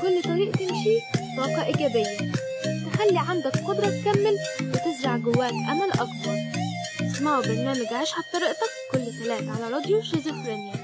كل 0.00 0.22
طريق 0.22 0.52
تمشيه 0.56 1.00
طاقة 1.36 1.64
إيجابية. 1.64 2.32
تخلي 2.92 3.18
عندك 3.18 3.56
قدرة 3.56 3.86
تكمل 3.86 4.36
وتزرع 4.62 5.16
جواك 5.16 5.52
أمل 5.52 5.90
أكبر. 5.92 6.38
اسمعوا 7.00 7.42
برنامج 7.42 7.86
عيشها 7.92 8.22
بطريقتك 8.28 8.70
كل 8.92 9.24
تلات 9.24 9.48
على 9.48 9.74
راديو 9.74 10.02
شيزوفرينيا. 10.02 10.74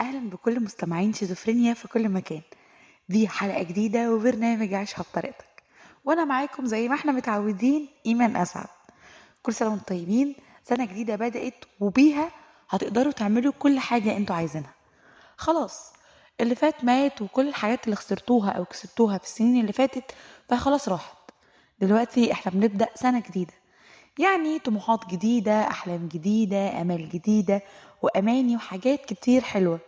أهلا 0.00 0.30
بكل 0.30 0.60
مستمعين 0.60 1.12
شيزوفرينيا 1.12 1.74
في 1.74 1.88
كل 1.88 2.08
مكان. 2.08 2.42
دي 3.08 3.28
حلقة 3.28 3.62
جديدة 3.62 4.14
وبرنامج 4.14 4.74
عيشها 4.74 5.02
بطريقتك. 5.12 5.62
وأنا 6.04 6.24
معاكم 6.24 6.66
زي 6.66 6.88
ما 6.88 6.94
إحنا 6.94 7.12
متعودين 7.12 7.88
إيمان 8.06 8.36
أسعد. 8.36 8.81
كل 9.42 9.54
سنة 9.54 9.68
وأنتم 9.70 9.84
طيبين 9.84 10.34
سنة 10.64 10.84
جديدة 10.84 11.16
بدأت 11.16 11.64
وبيها 11.80 12.30
هتقدروا 12.70 13.12
تعملوا 13.12 13.52
كل 13.58 13.78
حاجة 13.78 14.16
أنتوا 14.16 14.36
عايزينها. 14.36 14.74
خلاص 15.36 15.92
اللي 16.40 16.54
فات 16.54 16.84
مات 16.84 17.22
وكل 17.22 17.48
الحاجات 17.48 17.84
اللي 17.84 17.96
خسرتوها 17.96 18.50
أو 18.50 18.64
كسبتوها 18.64 19.18
في 19.18 19.24
السنين 19.24 19.60
اللي 19.60 19.72
فاتت 19.72 20.14
فخلاص 20.48 20.88
راحت. 20.88 21.16
دلوقتي 21.80 22.32
إحنا 22.32 22.52
بنبدأ 22.52 22.88
سنة 22.94 23.20
جديدة. 23.28 23.52
يعني 24.18 24.58
طموحات 24.58 25.06
جديدة 25.10 25.60
أحلام 25.66 26.08
جديدة 26.08 26.80
أمال 26.80 27.08
جديدة 27.08 27.62
وأماني 28.02 28.56
وحاجات 28.56 29.04
كتير 29.04 29.40
حلوة. 29.42 29.78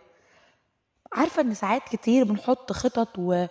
عارفة 1.13 1.41
إن 1.41 1.53
ساعات 1.53 1.83
كتير 1.83 2.23
بنحط 2.23 2.71
خطط 2.71 3.09
و... 3.17 3.45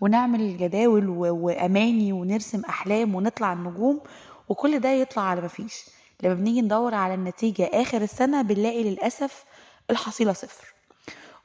ونعمل 0.00 0.56
جداول 0.56 1.08
و... 1.08 1.18
وأماني 1.46 2.12
ونرسم 2.12 2.60
أحلام 2.68 3.14
ونطلع 3.14 3.52
النجوم 3.52 4.00
وكل 4.48 4.78
ده 4.78 4.88
يطلع 4.88 5.22
على 5.22 5.40
مفيش 5.40 5.84
لما 6.22 6.34
بنيجي 6.34 6.60
ندور 6.60 6.94
على 6.94 7.14
النتيجة 7.14 7.70
آخر 7.72 8.02
السنة 8.02 8.42
بنلاقي 8.42 8.84
للأسف 8.84 9.44
الحصيلة 9.90 10.32
صفر. 10.32 10.74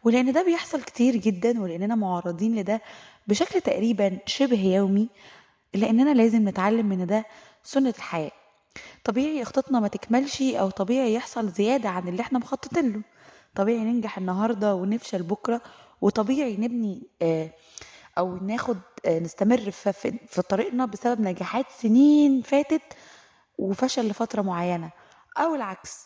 ولأن 0.04 0.32
ده 0.32 0.44
بيحصل 0.44 0.82
كتير 0.84 1.16
جدا 1.16 1.62
ولأننا 1.62 1.96
معرضين 1.96 2.56
لده 2.56 2.82
بشكل 3.28 3.62
تقريبا 3.62 4.18
شبه 4.26 4.66
يومي 4.66 5.10
لأننا 5.74 6.14
لازم 6.14 6.50
نتعلم 6.50 6.86
من 6.86 7.06
ده 7.06 7.26
سنة 7.64 7.94
الحياة. 7.98 8.32
طبيعي 9.04 9.46
خطتنا 9.46 9.80
ما 9.80 9.88
تكملش 9.88 10.42
أو 10.42 10.70
طبيعي 10.70 11.14
يحصل 11.14 11.50
زيادة 11.50 11.90
عن 11.90 12.08
اللي 12.08 12.22
إحنا 12.22 12.40
مخططين 12.40 12.92
له. 12.94 13.02
طبيعي 13.56 13.80
ننجح 13.80 14.18
النهاردة 14.18 14.76
ونفشل 14.76 15.24
بكرة 15.24 15.62
وطبيعي 16.02 16.58
نبني 16.58 17.08
آه، 17.22 17.50
أو 18.20 18.38
ناخد 18.38 18.78
آه، 19.06 19.20
نستمر 19.20 19.72
في, 19.72 20.42
طريقنا 20.50 20.86
بسبب 20.86 21.22
نجاحات 21.22 21.66
سنين 21.82 22.42
فاتت 22.42 22.82
وفشل 23.58 24.08
لفترة 24.10 24.42
معينة. 24.42 24.90
أو 25.38 25.56
العكس 25.56 26.06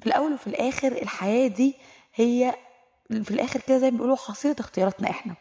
في 0.00 0.06
الأول 0.06 0.32
وفي 0.32 0.46
الآخر 0.46 0.92
الحياة 0.92 1.48
دي 1.48 1.74
هي 2.14 2.54
في 3.10 3.30
الآخر 3.30 3.60
كده 3.60 3.78
زي 3.78 3.90
ما 3.90 3.96
بيقولوا 3.96 4.16
حصيلة 4.16 4.56
اختياراتنا 4.60 5.10
إحنا. 5.10 5.34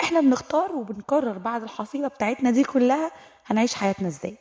إحنا 0.00 0.20
بنختار 0.20 0.72
وبنقرر 0.72 1.38
بعد 1.38 1.62
الحصيلة 1.62 2.08
بتاعتنا 2.08 2.50
دي 2.50 2.64
كلها 2.64 3.10
هنعيش 3.46 3.74
حياتنا 3.74 4.08
إزاي. 4.08 4.36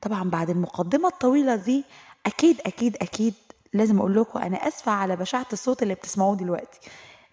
طبعا 0.00 0.30
بعد 0.30 0.50
المقدمة 0.50 1.08
الطويلة 1.08 1.56
دي 1.56 1.84
أكيد 2.26 2.60
أكيد 2.66 2.96
أكيد 2.96 3.34
لازم 3.72 3.98
أقول 3.98 4.14
لكم 4.20 4.38
أنا 4.38 4.68
أسفة 4.68 4.92
على 4.92 5.16
بشاعة 5.16 5.46
الصوت 5.52 5.82
اللي 5.82 5.94
بتسمعوه 5.94 6.36
دلوقتي. 6.36 6.80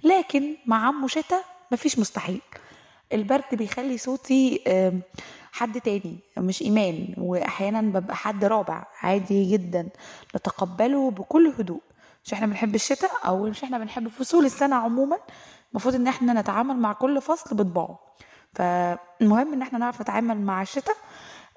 لكن 0.03 0.57
مع 0.65 0.87
عمو 0.87 1.07
شتا 1.07 1.41
مفيش 1.71 1.99
مستحيل. 1.99 2.41
البرد 3.13 3.43
بيخلي 3.55 3.97
صوتي 3.97 4.61
حد 5.51 5.81
تاني 5.81 6.19
مش 6.37 6.61
إيمان. 6.61 7.13
وأحيانا 7.17 7.81
ببقى 7.81 8.15
حد 8.15 8.45
رابع 8.45 8.83
عادي 9.01 9.51
جدا. 9.51 9.89
نتقبله 10.35 11.11
بكل 11.11 11.53
هدوء. 11.59 11.81
مش 12.25 12.33
إحنا 12.33 12.47
بنحب 12.47 12.75
الشتاء 12.75 13.11
أو 13.25 13.43
مش 13.43 13.63
إحنا 13.63 13.77
بنحب 13.77 14.07
فصول 14.07 14.45
السنة 14.45 14.75
عموما. 14.75 15.17
المفروض 15.71 15.95
إن 15.95 16.07
إحنا 16.07 16.33
نتعامل 16.41 16.75
مع 16.77 16.93
كل 16.93 17.21
فصل 17.21 17.55
بطباعه. 17.55 17.99
فالمهم 18.55 19.53
إن 19.53 19.61
إحنا 19.61 19.79
نعرف 19.79 20.01
نتعامل 20.01 20.37
مع 20.41 20.61
الشتاء. 20.61 20.95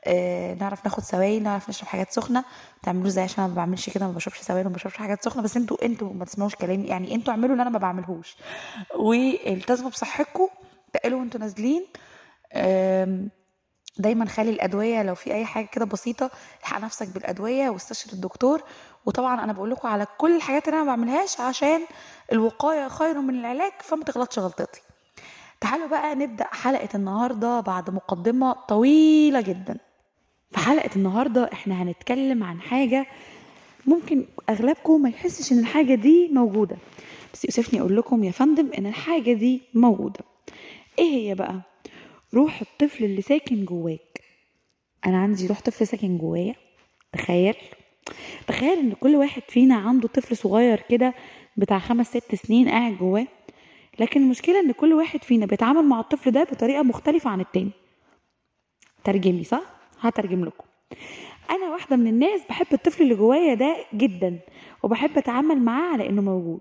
آه، 0.06 0.54
نعرف 0.54 0.84
ناخد 0.84 1.02
سوائل 1.02 1.42
نعرف 1.42 1.68
نشرب 1.68 1.88
حاجات 1.88 2.12
سخنة. 2.12 2.44
تعملوا 2.82 3.08
زي 3.08 3.22
عشان 3.22 3.44
أنا 3.44 3.52
ما 3.52 3.56
بعملش 3.56 3.90
كده 3.90 4.06
ما 4.06 4.12
بشربش 4.12 4.38
سوائل 4.40 4.66
وما 4.66 4.74
بشربش 4.74 4.96
حاجات 4.96 5.24
سخنة. 5.24 5.42
بس 5.42 5.56
أنتوا 5.56 5.84
أنتوا 5.84 6.12
ما 6.12 6.24
تسمعوش 6.24 6.54
كلامي. 6.54 6.86
يعني 6.86 7.14
أنتوا 7.14 7.32
اعملوا 7.32 7.52
اللي 7.52 7.62
أنا 7.62 7.70
ما 7.70 7.78
بعملهوش. 7.78 8.36
والتزموا 8.96 9.90
بصحتكم. 9.90 10.48
تقلوا 11.02 11.20
وانتوا 11.20 11.40
نازلين 11.40 11.84
دايما 13.98 14.24
خلي 14.24 14.50
الأدوية 14.50 15.02
لو 15.02 15.14
في 15.14 15.34
أي 15.34 15.44
حاجة 15.44 15.66
كده 15.66 15.84
بسيطة 15.84 16.30
الحق 16.60 16.80
نفسك 16.80 17.08
بالأدوية 17.14 17.70
واستشر 17.70 18.12
الدكتور. 18.12 18.62
وطبعا 19.06 19.44
أنا 19.44 19.52
بقول 19.52 19.70
لكم 19.70 19.88
على 19.88 20.06
كل 20.18 20.36
الحاجات 20.36 20.68
اللي 20.68 20.76
أنا 20.76 20.84
ما 20.84 20.96
بعملهاش 20.96 21.40
عشان 21.40 21.80
الوقاية 22.32 22.88
خير 22.88 23.20
من 23.20 23.34
العلاج 23.40 23.72
فما 23.80 24.04
تغلطش 24.04 24.38
غلطتي. 24.38 24.80
تعالوا 25.60 25.86
بقى 25.86 26.14
نبدأ 26.14 26.46
حلقة 26.52 26.88
النهارده 26.94 27.60
بعد 27.60 27.90
مقدمة 27.90 28.52
طويلة 28.52 29.40
جدا. 29.40 29.76
في 30.50 30.58
حلقة 30.58 30.90
النهارده 30.96 31.50
إحنا 31.52 31.82
هنتكلم 31.82 32.44
عن 32.44 32.60
حاجة 32.60 33.06
ممكن 33.86 34.26
أغلبكم 34.50 35.02
ما 35.02 35.08
يحسش 35.08 35.52
إن 35.52 35.58
الحاجة 35.58 35.94
دي 35.94 36.28
موجودة. 36.32 36.76
بس 37.34 37.44
يؤسفني 37.44 37.80
أقول 37.80 37.96
لكم 37.96 38.24
يا 38.24 38.30
فندم 38.30 38.70
إن 38.78 38.86
الحاجة 38.86 39.32
دي 39.32 39.62
موجودة. 39.74 40.20
إيه 40.98 41.10
هي 41.28 41.34
بقى؟ 41.34 41.60
روح 42.34 42.60
الطفل 42.60 43.04
اللي 43.04 43.22
ساكن 43.22 43.64
جواك. 43.64 44.20
أنا 45.06 45.18
عندي 45.18 45.46
روح 45.46 45.60
طفل 45.60 45.86
ساكن 45.86 46.18
جوايا 46.18 46.54
تخيل. 47.12 47.54
تخيل 48.46 48.78
إن 48.78 48.92
كل 48.92 49.16
واحد 49.16 49.42
فينا 49.48 49.74
عنده 49.76 50.08
طفل 50.08 50.36
صغير 50.36 50.80
كده 50.88 51.14
بتاع 51.56 51.78
خمس 51.78 52.06
ست 52.16 52.34
سنين 52.34 52.68
قاعد 52.68 52.98
جواه. 52.98 53.26
لكن 53.98 54.20
المشكلة 54.22 54.60
إن 54.60 54.72
كل 54.72 54.92
واحد 54.92 55.24
فينا 55.24 55.46
بيتعامل 55.46 55.84
مع 55.84 56.00
الطفل 56.00 56.30
ده 56.30 56.42
بطريقة 56.44 56.82
مختلفة 56.82 57.30
عن 57.30 57.40
التاني. 57.40 57.70
ترجمي 59.04 59.44
صح؟ 59.44 59.62
هترجم 60.00 60.44
لكم. 60.44 60.64
أنا 61.50 61.70
واحدة 61.70 61.96
من 61.96 62.06
الناس 62.06 62.40
بحب 62.48 62.66
الطفل 62.72 63.02
اللي 63.02 63.14
جوايا 63.14 63.54
ده 63.54 63.76
جدا 63.94 64.38
وبحب 64.82 65.18
أتعامل 65.18 65.58
معاه 65.62 65.92
على 65.92 66.08
إنه 66.08 66.22
موجود. 66.22 66.60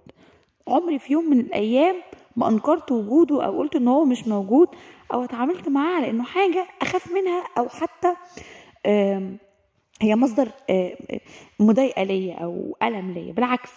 عمري 0.67 0.99
في 0.99 1.13
يوم 1.13 1.29
من 1.29 1.39
الأيام 1.39 1.95
ما 2.35 2.49
أنكرت 2.49 2.91
وجوده 2.91 3.45
أو 3.45 3.57
قلت 3.57 3.75
إن 3.75 3.87
هو 3.87 4.05
مش 4.05 4.27
موجود 4.27 4.67
أو 5.13 5.23
اتعاملت 5.23 5.69
معاه 5.69 5.95
على 5.95 6.09
انه 6.09 6.23
حاجة 6.23 6.67
أخاف 6.81 7.11
منها 7.11 7.43
أو 7.57 7.69
حتى 7.69 8.13
هي 10.01 10.15
مصدر 10.15 10.49
مضايقة 11.59 12.03
ليا 12.03 12.35
أو 12.35 12.77
ألم 12.83 13.11
ليا. 13.11 13.33
بالعكس 13.33 13.71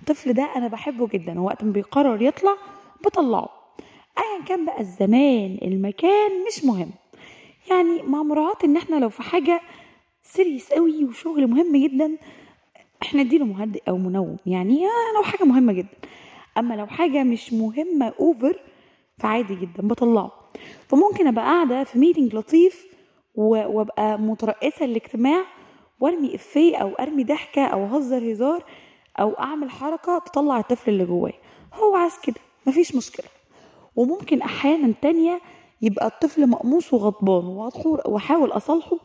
الطفل 0.00 0.32
ده 0.32 0.48
أنا 0.56 0.68
بحبه 0.68 1.06
جدا 1.08 1.40
ووقت 1.40 1.64
ما 1.64 1.72
بيقرر 1.72 2.22
يطلع 2.22 2.56
بطلعه. 3.04 3.48
ايا 4.18 4.44
كان 4.48 4.64
بقى 4.64 4.80
الزمان 4.80 5.58
المكان 5.62 6.30
مش 6.48 6.64
مهم. 6.64 6.90
يعني 7.70 8.02
مع 8.02 8.22
مراعاه 8.22 8.56
إن 8.64 8.76
إحنا 8.76 8.96
لو 8.96 9.08
في 9.08 9.22
حاجة 9.22 9.60
serious 10.22 10.72
قوي 10.72 11.04
وشغل 11.04 11.46
مهم 11.46 11.76
جدا 11.76 12.16
إحنا 13.02 13.22
نديله 13.22 13.44
مهدئ 13.44 13.82
أو 13.88 13.98
منوم. 13.98 14.36
يعني 14.46 14.80
لو 15.16 15.22
حاجة 15.22 15.44
مهمة 15.44 15.72
جدا. 15.72 15.88
أما 16.58 16.74
لو 16.74 16.86
حاجة 16.86 17.22
مش 17.22 17.52
مهمة 17.52 18.12
over 18.20 18.60
فعادي 19.18 19.54
جدا 19.54 19.88
بطلعه. 19.88 20.32
فممكن 20.88 21.26
أبقى 21.26 21.44
قاعدة 21.44 21.84
في 21.84 21.98
ميتنج 21.98 22.34
لطيف 22.34 22.86
وأبقى 23.34 24.18
مترأسه 24.18 24.84
الاجتماع 24.84 25.44
وأرمي 26.00 26.34
إفيه 26.34 26.76
أو 26.76 26.88
أرمي 26.88 27.24
ضحكة 27.24 27.64
أو 27.66 27.84
أهزر 27.84 28.32
هزار 28.32 28.64
أو 29.20 29.32
أعمل 29.32 29.70
حركة 29.70 30.18
تطلع 30.18 30.58
الطفل 30.58 30.90
اللي 30.90 31.04
جوايا. 31.04 31.34
هو 31.74 31.96
عايز 31.96 32.14
كده 32.22 32.40
مفيش 32.66 32.94
مشكلة. 32.94 33.26
وممكن 33.96 34.42
أحيانا 34.42 34.94
تانية 35.02 35.40
يبقى 35.82 36.06
الطفل 36.06 36.46
مقموص 36.46 36.92
وغضبان 36.94 37.44
وأحاول 38.06 38.50
أصالحه 38.52 38.96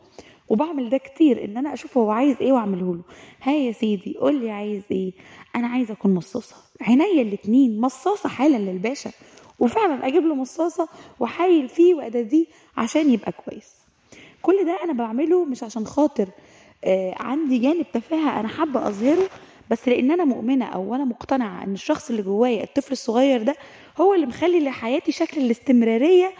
وبعمل 0.52 0.88
ده 0.90 0.96
كتير 0.98 1.44
إن 1.44 1.56
أنا 1.56 1.72
أشوف 1.74 1.98
هو 1.98 2.10
عايز 2.10 2.36
إيه 2.40 2.52
وأعمله 2.52 2.94
له. 2.94 3.02
ها 3.42 3.52
يا 3.52 3.72
سيدي 3.72 4.14
قول 4.20 4.34
لي 4.40 4.50
عايز 4.50 4.82
إيه؟ 4.90 5.12
أنا 5.56 5.66
عايزه 5.68 5.92
أكون 5.94 6.14
مصاصة. 6.14 6.56
عينيا 6.80 7.22
الاتنين 7.22 7.80
مصاصة 7.80 8.28
حالا 8.28 8.56
للباشا 8.56 9.10
وفعلا 9.58 10.06
أجيب 10.06 10.22
له 10.26 10.34
مصاصة 10.34 10.88
وأحايل 11.20 11.68
فيه 11.68 11.94
واداديه 11.94 12.46
عشان 12.76 13.10
يبقى 13.10 13.32
كويس. 13.32 13.72
كل 14.42 14.64
ده 14.66 14.78
أنا 14.84 14.92
بعمله 14.92 15.44
مش 15.44 15.62
عشان 15.62 15.86
خاطر 15.86 16.28
آه 16.84 17.14
عندي 17.20 17.58
جانب 17.58 17.86
تفاهة 17.92 18.40
أنا 18.40 18.48
حابة 18.48 18.88
أظهره 18.88 19.28
بس 19.70 19.88
لأن 19.88 20.10
أنا 20.10 20.24
مؤمنة 20.24 20.64
أو 20.64 20.94
أنا 20.94 21.04
مقتنعة 21.04 21.64
إن 21.64 21.72
الشخص 21.74 22.10
اللي 22.10 22.22
جوايا 22.22 22.64
الطفل 22.64 22.92
الصغير 22.92 23.42
ده 23.42 23.56
هو 24.00 24.14
اللي 24.14 24.26
مخلي 24.26 24.60
لحياتي 24.60 25.12
شكل 25.12 25.40
الاستمرارية 25.40 26.32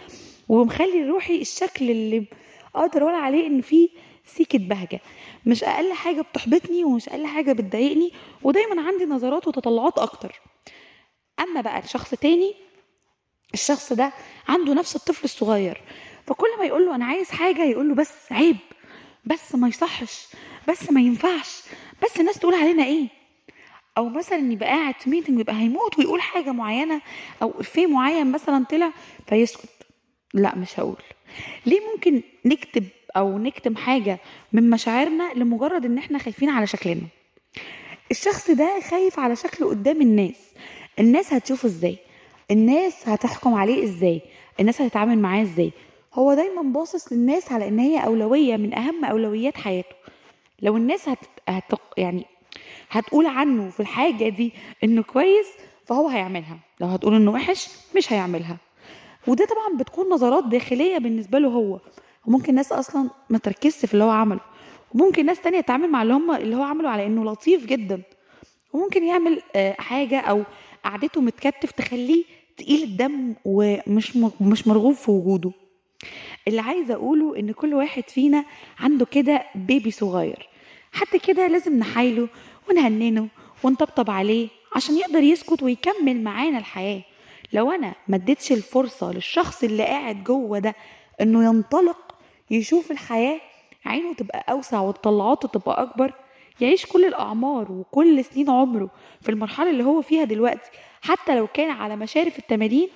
ومخلي 0.49 1.03
روحي 1.05 1.41
الشكل 1.41 1.91
اللي 1.91 2.25
أقدر 2.75 3.01
أقول 3.01 3.15
عليه 3.15 3.47
ان 3.47 3.61
فيه 3.61 3.89
سيكة 4.25 4.59
بهجة. 4.59 4.99
مش 5.45 5.63
أقل 5.63 5.93
حاجة 5.93 6.21
بتحبطني 6.21 6.83
ومش 6.83 7.09
أقل 7.09 7.25
حاجة 7.25 7.53
بتضايقني 7.53 8.11
ودايما 8.43 8.81
عندي 8.87 9.05
نظرات 9.05 9.47
وتطلعات 9.47 9.97
أكتر. 9.99 10.41
اما 11.39 11.61
بقى 11.61 11.79
الشخص 11.79 12.09
تاني 12.15 12.53
الشخص 13.53 13.93
ده 13.93 14.13
عنده 14.47 14.73
نفس 14.73 14.95
الطفل 14.95 15.23
الصغير 15.23 15.81
فكل 16.27 16.47
ما 16.59 16.65
يقول 16.65 16.85
له 16.85 16.95
أنا 16.95 17.05
عايز 17.05 17.29
حاجة 17.31 17.63
يقول 17.63 17.89
له 17.89 17.95
بس 17.95 18.31
عيب 18.31 18.57
بس 19.25 19.55
ما 19.55 19.67
يصحش 19.67 20.27
بس 20.69 20.91
ما 20.91 21.01
ينفعش 21.01 21.61
بس 22.03 22.19
الناس 22.19 22.39
تقول 22.39 22.53
علينا 22.55 22.83
إيه؟ 22.83 23.07
أو 23.97 24.09
مثلا 24.09 24.51
يبقى 24.53 24.69
قاعد 24.69 24.93
في 24.99 25.09
meeting 25.09 25.37
ويبقى 25.37 25.55
هيموت 25.55 25.99
ويقول 25.99 26.21
حاجة 26.21 26.51
معينة 26.51 27.01
أو 27.41 27.53
إفيه 27.59 27.87
معين 27.87 28.31
مثلا 28.31 28.65
طلع 28.65 28.91
فيسكت. 29.27 29.69
لا 30.33 30.55
مش 30.55 30.79
هقول. 30.79 31.01
ليه 31.65 31.79
ممكن 31.93 32.21
نكتب 32.45 32.83
أو 33.17 33.37
نكتم 33.37 33.75
حاجة 33.75 34.19
من 34.53 34.69
مشاعرنا 34.69 35.31
لمجرد 35.35 35.85
إن 35.85 35.97
إحنا 35.97 36.17
خايفين 36.17 36.49
على 36.49 36.67
شكلنا؟ 36.67 37.07
الشخص 38.11 38.51
ده 38.51 38.79
خايف 38.89 39.19
على 39.19 39.35
شكله 39.35 39.69
قدام 39.69 40.01
الناس. 40.01 40.53
الناس 40.99 41.33
هتشوفه 41.33 41.65
إزاي؟ 41.67 41.97
الناس 42.51 43.09
هتحكم 43.09 43.53
عليه 43.53 43.83
إزاي؟ 43.83 44.21
الناس 44.59 44.81
هتتعامل 44.81 45.19
معاه 45.19 45.41
إزاي؟ 45.41 45.71
هو 46.13 46.33
دايما 46.33 46.61
باصص 46.61 47.13
للناس 47.13 47.51
على 47.51 47.67
إن 47.67 47.79
هي 47.79 48.05
أولوية 48.05 48.57
من 48.57 48.73
أهم 48.73 49.05
أولويات 49.05 49.57
حياته. 49.57 49.95
لو 50.61 50.77
الناس 50.77 51.09
هت... 51.09 51.17
هت... 51.49 51.63
يعني 51.97 52.25
هتقول 52.89 53.25
عنه 53.25 53.69
في 53.69 53.79
الحاجة 53.79 54.29
دي 54.29 54.53
إنه 54.83 55.03
كويس 55.03 55.47
فهو 55.85 56.07
هيعملها. 56.09 56.59
لو 56.79 56.87
هتقول 56.87 57.15
إنه 57.15 57.31
وحش 57.31 57.67
مش 57.95 58.13
هيعملها. 58.13 58.57
وده 59.27 59.45
طبعا 59.45 59.77
بتكون 59.79 60.09
نظرات 60.09 60.43
داخلية 60.43 60.97
بالنسبة 60.97 61.39
له 61.39 61.47
هو. 61.49 61.79
وممكن 62.27 62.55
ناس 62.55 62.71
أصلا 62.71 63.09
ما 63.29 63.37
تركزش 63.37 63.85
في 63.85 63.93
اللي 63.93 64.03
هو 64.03 64.09
عمله. 64.09 64.39
وممكن 64.93 65.25
ناس 65.25 65.41
تانية 65.41 65.61
تتعامل 65.61 65.89
مع 65.89 66.01
اللي 66.01 66.13
هم 66.13 66.31
اللي 66.35 66.55
هو 66.55 66.63
عمله 66.63 66.89
على 66.89 67.05
إنه 67.05 67.23
لطيف 67.25 67.65
جدا. 67.65 68.01
وممكن 68.73 69.03
يعمل 69.03 69.41
آه، 69.55 69.75
حاجة 69.79 70.19
أو 70.19 70.43
قعدته 70.83 71.21
متكتف 71.21 71.71
تخليه 71.71 72.23
تقيل 72.57 72.83
الدم 72.83 73.33
ومش 73.45 74.17
مش 74.41 74.67
مرغوب 74.67 74.93
في 74.93 75.11
وجوده. 75.11 75.51
اللي 76.47 76.61
عايزه 76.61 76.93
أقوله 76.93 77.39
إن 77.39 77.51
كل 77.51 77.73
واحد 77.73 78.03
فينا 78.09 78.45
عنده 78.79 79.05
كده 79.05 79.43
بيبي 79.55 79.91
صغير. 79.91 80.47
حد 80.91 81.17
كده 81.27 81.47
لازم 81.47 81.77
نحايله 81.79 82.27
ونهننه 82.69 83.27
ونطبطب 83.63 84.09
عليه 84.11 84.47
عشان 84.75 84.97
يقدر 84.97 85.23
يسكت 85.23 85.63
ويكمل 85.63 86.23
معانا 86.23 86.57
الحياة. 86.57 87.01
لو 87.53 87.71
أنا 87.71 87.95
ما 88.07 88.15
اديتش 88.15 88.51
الفرصة 88.51 89.11
للشخص 89.11 89.63
اللي 89.63 89.83
قاعد 89.83 90.23
جوه 90.23 90.59
ده 90.59 90.75
إنه 91.21 91.43
ينطلق 91.45 92.15
يشوف 92.51 92.91
الحياة 92.91 93.41
عينه 93.85 94.13
تبقى 94.13 94.45
أوسع 94.51 94.81
وطلعاته 94.81 95.47
تبقى 95.47 95.81
أكبر 95.83 96.13
يعيش 96.61 96.85
كل 96.85 97.05
الأعمار 97.05 97.71
وكل 97.71 98.25
سنين 98.25 98.49
عمره 98.49 98.89
في 99.21 99.29
المرحلة 99.29 99.69
اللي 99.69 99.83
هو 99.83 100.01
فيها 100.01 100.23
دلوقتي 100.23 100.71
حتى 101.01 101.35
لو 101.35 101.47
كان 101.47 101.69
على 101.71 101.95
مشارف 101.95 102.39
التمانين 102.39 102.89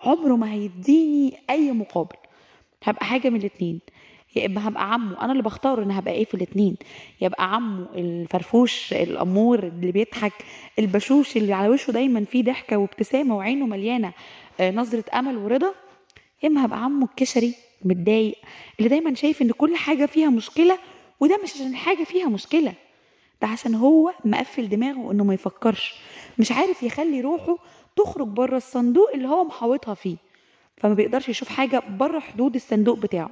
عمره 0.00 0.36
ما 0.36 0.52
هيديني 0.52 1.40
أي 1.50 1.72
مقابل. 1.72 2.16
هبقى 2.84 3.04
حاجة 3.06 3.28
من 3.30 3.36
الاتنين. 3.40 3.80
يا 4.36 4.46
إما 4.46 4.68
هبقى 4.68 4.92
عمه. 4.92 5.20
أنا 5.24 5.32
اللي 5.32 5.42
بختار 5.42 5.82
إن 5.82 5.90
هبقى 5.90 6.14
إيه 6.14 6.24
في 6.24 6.34
الاتنين. 6.34 6.76
يبقى 7.20 7.54
عمه 7.54 7.86
الفرفوش 7.94 8.92
الأمور 8.92 9.58
اللي 9.58 9.92
بيضحك 9.92 10.32
البشوش 10.78 11.36
اللي 11.36 11.52
على 11.52 11.68
وشه 11.68 11.90
دايما 11.90 12.24
فيه 12.24 12.44
ضحكة 12.44 12.76
وابتسامة 12.76 13.36
وعينه 13.36 13.66
مليانة 13.66 14.12
آه، 14.60 14.70
نظرة 14.70 15.04
أمل 15.14 15.36
ورضا. 15.36 15.74
يا 16.42 16.48
إما 16.48 16.64
هبقى 16.64 16.84
عمه 16.84 17.04
الكشري 17.06 17.54
متضايق 17.84 18.36
اللي 18.78 18.88
دايما 18.88 19.14
شايف 19.14 19.42
إن 19.42 19.50
كل 19.50 19.76
حاجة 19.76 20.06
فيها 20.06 20.30
مشكلة 20.30 20.78
وده 21.20 21.40
مش 21.44 21.52
عشان 21.54 21.76
حاجة 21.76 22.04
فيها 22.04 22.28
مشكلة 22.28 22.74
ده 23.42 23.48
عشان 23.48 23.74
هو 23.74 24.12
مقفل 24.24 24.68
دماغه 24.68 25.12
إنه 25.12 25.24
ما 25.24 25.34
يفكرش. 25.34 25.94
مش 26.38 26.52
عارف 26.52 26.82
يخلي 26.82 27.20
روحه 27.20 27.56
تخرج 27.96 28.26
بره 28.28 28.56
الصندوق 28.56 29.10
اللي 29.14 29.28
هو 29.28 29.44
محاوطها 29.44 29.94
فيه 29.94 30.16
فما 30.76 30.94
بيقدرش 30.94 31.28
يشوف 31.28 31.48
حاجة 31.48 31.82
بره 31.98 32.20
حدود 32.20 32.54
الصندوق 32.54 32.98
بتاعه. 32.98 33.30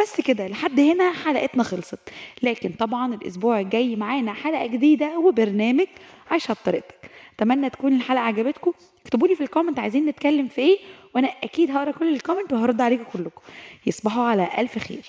بس 0.00 0.20
كده 0.20 0.46
لحد 0.46 0.80
هنا 0.80 1.12
حلقتنا 1.12 1.62
خلصت. 1.62 1.98
لكن 2.42 2.70
طبعا 2.70 3.14
الأسبوع 3.14 3.60
الجاي 3.60 3.96
معانا 3.96 4.32
حلقة 4.32 4.66
جديدة 4.66 5.18
وبرنامج 5.18 5.86
عيشها 6.30 6.54
بطريقتك 6.54 7.10
أتمنى 7.36 7.70
تكون 7.70 7.96
الحلقة 7.96 8.20
عجبتكم. 8.22 8.72
اكتبوا 9.04 9.28
لي 9.28 9.34
في 9.36 9.40
ال 9.40 9.45
comment 9.45 9.78
عايزين 9.78 10.06
نتكلم 10.06 10.48
في 10.48 10.60
إيه 10.60 10.78
وأنا 11.14 11.28
أكيد 11.28 11.70
هقرأ 11.70 11.90
كل 11.90 12.14
ال 12.14 12.19
comment 12.19 12.52
وهرد 12.52 12.80
عليكم 12.80 13.04
كلكم. 13.12 13.40
يصبحوا 13.86 14.24
على 14.24 14.48
ألف 14.58 14.78
خير. 14.78 15.04